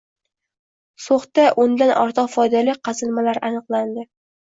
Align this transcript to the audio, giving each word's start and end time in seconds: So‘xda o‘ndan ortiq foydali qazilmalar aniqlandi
So‘xda 1.09 1.45
o‘ndan 1.65 1.93
ortiq 2.07 2.35
foydali 2.39 2.79
qazilmalar 2.91 3.45
aniqlandi 3.53 4.13